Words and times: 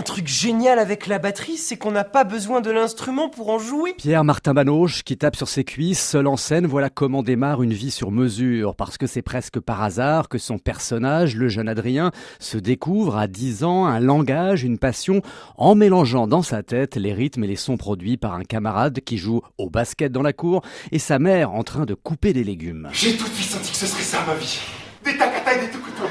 Un 0.00 0.02
truc 0.02 0.28
génial 0.28 0.78
avec 0.78 1.06
la 1.08 1.18
batterie, 1.18 1.58
c'est 1.58 1.76
qu'on 1.76 1.90
n'a 1.90 2.04
pas 2.04 2.24
besoin 2.24 2.62
de 2.62 2.70
l'instrument 2.70 3.28
pour 3.28 3.50
en 3.50 3.58
jouer. 3.58 3.92
Pierre-Martin 3.98 4.54
Banoche, 4.54 5.02
qui 5.02 5.18
tape 5.18 5.36
sur 5.36 5.46
ses 5.46 5.62
cuisses, 5.62 6.00
seul 6.00 6.26
en 6.26 6.38
scène, 6.38 6.66
voilà 6.66 6.88
comment 6.88 7.22
démarre 7.22 7.62
une 7.62 7.74
vie 7.74 7.90
sur 7.90 8.10
mesure. 8.10 8.74
Parce 8.76 8.96
que 8.96 9.06
c'est 9.06 9.20
presque 9.20 9.60
par 9.60 9.82
hasard 9.82 10.30
que 10.30 10.38
son 10.38 10.56
personnage, 10.56 11.36
le 11.36 11.50
jeune 11.50 11.68
Adrien, 11.68 12.12
se 12.38 12.56
découvre 12.56 13.18
à 13.18 13.26
10 13.26 13.62
ans 13.64 13.84
un 13.84 14.00
langage, 14.00 14.64
une 14.64 14.78
passion, 14.78 15.20
en 15.58 15.74
mélangeant 15.74 16.26
dans 16.26 16.40
sa 16.40 16.62
tête 16.62 16.96
les 16.96 17.12
rythmes 17.12 17.44
et 17.44 17.48
les 17.48 17.56
sons 17.56 17.76
produits 17.76 18.16
par 18.16 18.32
un 18.32 18.44
camarade 18.44 19.00
qui 19.00 19.18
joue 19.18 19.42
au 19.58 19.68
basket 19.68 20.10
dans 20.10 20.22
la 20.22 20.32
cour 20.32 20.62
et 20.92 20.98
sa 20.98 21.18
mère 21.18 21.52
en 21.52 21.62
train 21.62 21.84
de 21.84 21.92
couper 21.92 22.32
des 22.32 22.42
légumes. 22.42 22.88
J'ai 22.94 23.18
tout 23.18 23.28
de 23.28 23.34
suite 23.34 23.50
senti 23.50 23.70
que 23.70 23.76
ce 23.76 23.84
serait 23.84 24.02
ça 24.02 24.24
ma 24.26 24.32
vie. 24.32 24.60
Des 25.04 25.18
tacata 25.18 25.58
et 25.58 25.66
des 25.66 25.70
tout 25.70 25.80
couteaux. 25.80 26.08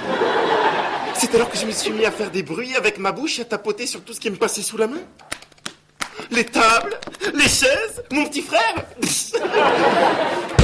C'est 1.19 1.35
alors 1.35 1.49
que 1.49 1.57
je 1.57 1.65
me 1.65 1.71
suis 1.71 1.91
mis 1.91 2.05
à 2.05 2.11
faire 2.11 2.31
des 2.31 2.43
bruits 2.43 2.77
avec 2.77 2.97
ma 2.97 3.11
bouche 3.11 3.39
et 3.39 3.41
à 3.41 3.45
tapoter 3.45 3.85
sur 3.85 4.01
tout 4.05 4.13
ce 4.13 4.21
qui 4.21 4.29
me 4.29 4.37
passait 4.37 4.61
sous 4.61 4.77
la 4.77 4.87
main. 4.87 5.01
Les 6.31 6.45
tables, 6.45 6.97
les 7.33 7.49
chaises, 7.49 8.01
mon 8.09 8.25
petit 8.25 8.41
frère. 8.41 8.85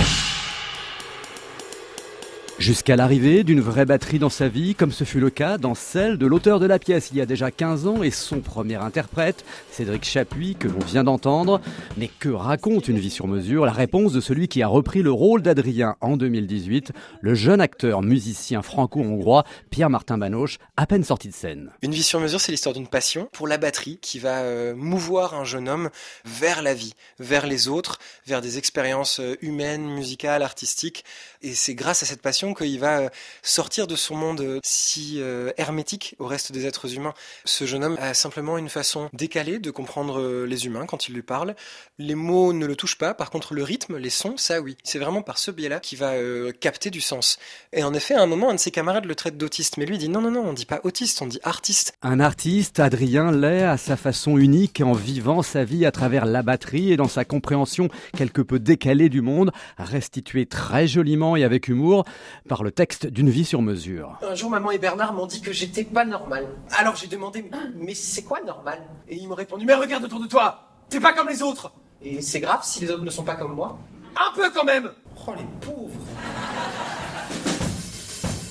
Jusqu'à 2.57 2.95
l'arrivée 2.95 3.43
d'une 3.43 3.59
vraie 3.59 3.85
batterie 3.85 4.17
dans 4.17 4.29
sa 4.29 4.47
vie, 4.47 4.75
comme 4.75 4.93
ce 4.93 5.03
fut 5.03 5.19
le 5.19 5.29
cas 5.29 5.57
dans 5.57 5.75
celle 5.75 6.17
de 6.17 6.25
l'auteur 6.25 6.61
de 6.61 6.65
la 6.65 6.79
pièce 6.79 7.09
il 7.11 7.17
y 7.17 7.21
a 7.21 7.25
déjà 7.25 7.51
15 7.51 7.85
ans 7.85 8.01
et 8.01 8.11
son 8.11 8.39
premier 8.39 8.75
interprète, 8.75 9.43
Cédric 9.71 10.05
Chapuis, 10.05 10.55
que 10.55 10.69
l'on 10.69 10.79
vient 10.79 11.03
d'entendre. 11.03 11.59
Mais 11.97 12.07
que 12.07 12.29
raconte 12.29 12.87
une 12.87 12.97
vie 12.97 13.09
sur 13.09 13.27
mesure? 13.27 13.65
La 13.65 13.73
réponse 13.73 14.13
de 14.13 14.21
celui 14.21 14.47
qui 14.47 14.63
a 14.63 14.69
repris 14.69 15.01
le 15.01 15.11
rôle 15.11 15.41
d'Adrien 15.41 15.97
en 15.99 16.15
2018, 16.15 16.93
le 17.19 17.35
jeune 17.35 17.59
acteur 17.59 18.01
musicien 18.01 18.61
franco-hongrois 18.61 19.43
Pierre-Martin 19.69 20.17
Banoche, 20.17 20.57
à 20.77 20.87
peine 20.87 21.03
sorti 21.03 21.27
de 21.27 21.33
scène. 21.33 21.71
Une 21.81 21.91
vie 21.91 22.03
sur 22.03 22.21
mesure, 22.21 22.39
c'est 22.39 22.53
l'histoire 22.53 22.73
d'une 22.73 22.87
passion 22.87 23.27
pour 23.33 23.49
la 23.49 23.57
batterie 23.57 23.99
qui 24.01 24.17
va 24.17 24.39
euh, 24.39 24.73
mouvoir 24.75 25.33
un 25.33 25.43
jeune 25.43 25.67
homme 25.67 25.89
vers 26.23 26.61
la 26.61 26.73
vie, 26.73 26.93
vers 27.19 27.47
les 27.47 27.67
autres, 27.67 27.99
vers 28.25 28.39
des 28.39 28.57
expériences 28.57 29.19
euh, 29.19 29.35
humaines, 29.41 29.85
musicales, 29.89 30.41
artistiques. 30.41 31.03
Et 31.41 31.53
c'est 31.53 31.75
grâce 31.75 32.01
à 32.01 32.05
cette 32.05 32.21
passion 32.21 32.44
qu'il 32.53 32.79
va 32.79 32.99
euh, 32.99 33.09
sortir 33.41 33.87
de 33.87 33.95
son 33.95 34.15
monde 34.15 34.41
euh, 34.41 34.59
si 34.63 35.15
euh, 35.19 35.51
hermétique 35.57 36.15
au 36.19 36.27
reste 36.27 36.51
des 36.51 36.65
êtres 36.65 36.93
humains. 36.93 37.13
Ce 37.45 37.65
jeune 37.65 37.83
homme 37.83 37.97
a 37.99 38.13
simplement 38.13 38.57
une 38.57 38.69
façon 38.69 39.09
décalée 39.13 39.59
de 39.59 39.71
comprendre 39.71 40.45
les 40.45 40.65
humains 40.65 40.85
quand 40.85 41.07
il 41.07 41.15
lui 41.15 41.21
parle. 41.21 41.55
Les 41.97 42.15
mots 42.15 42.53
ne 42.53 42.65
le 42.65 42.75
touchent 42.75 42.97
pas, 42.97 43.13
par 43.13 43.29
contre 43.29 43.53
le 43.53 43.63
rythme, 43.63 43.97
les 43.97 44.09
sons, 44.09 44.37
ça 44.37 44.61
oui. 44.61 44.77
C'est 44.83 44.99
vraiment 44.99 45.21
par 45.21 45.37
ce 45.37 45.51
biais-là 45.51 45.79
qu'il 45.79 45.99
va 45.99 46.13
capter 46.59 46.89
du 46.89 47.01
sens. 47.01 47.37
Et 47.73 47.83
en 47.83 47.93
effet, 47.93 48.13
à 48.13 48.21
un 48.21 48.25
moment, 48.25 48.49
un 48.49 48.55
de 48.55 48.59
ses 48.59 48.71
camarades 48.71 49.05
le 49.05 49.15
traite 49.15 49.37
d'autiste, 49.37 49.77
mais 49.77 49.85
lui 49.85 49.97
dit 49.97 50.09
non, 50.09 50.21
non, 50.21 50.31
non, 50.31 50.43
on 50.45 50.53
dit 50.53 50.65
pas 50.65 50.81
autiste, 50.83 51.21
on 51.21 51.27
dit 51.27 51.39
artiste. 51.43 51.93
Un 52.01 52.19
artiste, 52.19 52.79
Adrien 52.79 53.31
l'est 53.31 53.63
à 53.63 53.77
sa 53.77 53.97
façon 53.97 54.37
unique 54.37 54.81
en 54.81 54.93
vivant 54.93 55.41
sa 55.41 55.63
vie 55.63 55.85
à 55.85 55.91
travers 55.91 56.25
la 56.25 56.43
batterie 56.43 56.91
et 56.91 56.97
dans 56.97 57.07
sa 57.07 57.25
compréhension 57.25 57.89
quelque 58.17 58.41
peu 58.41 58.59
décalée 58.59 59.09
du 59.09 59.21
monde, 59.21 59.51
restituée 59.77 60.45
très 60.45 60.87
joliment 60.87 61.35
et 61.35 61.43
avec 61.43 61.67
humour 61.67 62.05
par 62.47 62.63
le 62.63 62.71
texte 62.71 63.07
d'une 63.07 63.29
vie 63.29 63.45
sur 63.45 63.61
mesure. 63.61 64.17
Un 64.21 64.35
jour, 64.35 64.49
maman 64.49 64.71
et 64.71 64.77
Bernard 64.77 65.13
m'ont 65.13 65.25
dit 65.25 65.41
que 65.41 65.51
j'étais 65.51 65.83
pas 65.83 66.05
normal. 66.05 66.47
Alors 66.77 66.95
j'ai 66.95 67.07
demandé, 67.07 67.49
mais 67.75 67.93
c'est 67.93 68.23
quoi 68.23 68.41
normal? 68.41 68.83
Et 69.07 69.15
ils 69.15 69.27
m'ont 69.27 69.35
répondu, 69.35 69.65
mais 69.65 69.73
regarde 69.73 70.03
autour 70.03 70.19
de 70.19 70.27
toi, 70.27 70.69
t'es 70.89 70.99
pas 70.99 71.13
comme 71.13 71.27
les 71.29 71.41
autres. 71.41 71.71
Et 72.01 72.21
c'est 72.21 72.39
grave 72.39 72.59
si 72.63 72.81
les 72.81 72.91
autres 72.91 73.03
ne 73.03 73.09
sont 73.09 73.23
pas 73.23 73.35
comme 73.35 73.53
moi 73.55 73.79
Un 74.15 74.35
peu 74.35 74.49
quand 74.51 74.65
même 74.65 74.91
Oh 75.27 75.31
les 75.35 75.45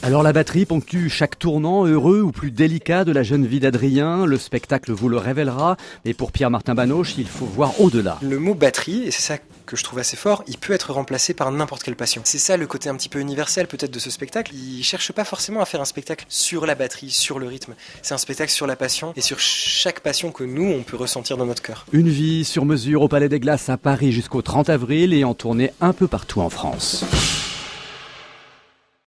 alors 0.05 0.23
la 0.23 0.35
batterie 0.35 0.67
ponctue 0.67 1.09
chaque 1.09 1.39
tournant 1.39 1.87
heureux 1.87 2.21
ou 2.21 2.31
plus 2.31 2.51
délicat 2.51 3.07
de 3.07 3.13
la 3.13 3.23
jeune 3.23 3.47
vie 3.47 3.59
d'Adrien. 3.59 4.27
Le 4.27 4.37
spectacle 4.37 4.93
vous 4.93 5.09
le 5.09 5.17
révélera. 5.17 5.79
Mais 6.05 6.13
pour 6.13 6.31
Pierre-Martin 6.31 6.75
Banoche, 6.75 7.15
il 7.17 7.27
faut 7.27 7.47
voir 7.47 7.81
au-delà. 7.81 8.19
Le 8.21 8.39
mot 8.39 8.53
batterie, 8.53 9.05
et 9.05 9.11
c'est 9.11 9.23
ça 9.23 9.39
que 9.65 9.77
je 9.77 9.83
trouve 9.83 10.01
assez 10.01 10.19
fort, 10.19 10.45
il 10.47 10.59
peut 10.59 10.75
être 10.75 10.93
remplacé 10.93 11.33
par 11.33 11.51
n'importe 11.51 11.83
quelle 11.83 11.97
passion. 11.97 12.21
C'est 12.25 12.37
ça 12.37 12.59
le 12.59 12.67
côté 12.67 12.91
un 12.91 12.97
petit 12.97 13.09
peu 13.09 13.19
universel 13.19 13.67
peut-être 13.67 13.93
de 13.93 13.99
ce 13.99 14.11
spectacle. 14.11 14.53
Il 14.55 14.83
cherche 14.83 15.11
pas 15.11 15.25
forcément 15.25 15.63
à 15.63 15.65
faire 15.65 15.81
un 15.81 15.87
spectacle 15.87 16.27
sur 16.29 16.67
la 16.67 16.75
batterie, 16.75 17.11
sur 17.11 17.39
le 17.39 17.47
rythme. 17.47 17.75
C'est 18.03 18.13
un 18.13 18.19
spectacle 18.19 18.53
sur 18.53 18.67
la 18.67 18.77
passion 18.77 19.15
et 19.17 19.23
sur 19.23 19.41
chaque 19.41 20.01
passion 20.01 20.33
que 20.33 20.45
nous, 20.45 20.71
on 20.71 20.83
peut 20.83 20.99
ressentir 20.99 21.39
dans 21.39 21.47
notre 21.47 21.63
cœur. 21.63 21.87
Une 21.93 22.11
vie 22.11 22.45
sur 22.45 22.67
mesure 22.67 23.01
au 23.01 23.09
Palais 23.09 23.31
des 23.31 23.41
Glaces 23.41 23.71
à 23.71 23.79
Paris 23.79 24.13
jusqu'au 24.13 24.43
30 24.43 24.69
avril 24.69 25.15
et 25.15 25.25
en 25.25 25.33
tournée 25.33 25.73
un 25.81 25.95
peu 25.95 26.09
partout 26.09 26.43
en 26.43 26.51
France. 26.51 27.07